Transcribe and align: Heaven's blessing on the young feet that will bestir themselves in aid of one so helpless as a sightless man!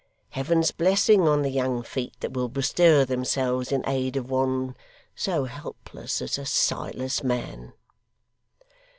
Heaven's 0.29 0.71
blessing 0.71 1.27
on 1.27 1.43
the 1.43 1.51
young 1.51 1.83
feet 1.83 2.15
that 2.21 2.31
will 2.31 2.49
bestir 2.49 3.05
themselves 3.05 3.71
in 3.71 3.87
aid 3.87 4.15
of 4.15 4.31
one 4.31 4.75
so 5.13 5.43
helpless 5.45 6.23
as 6.23 6.39
a 6.39 6.45
sightless 6.47 7.23
man! 7.23 7.73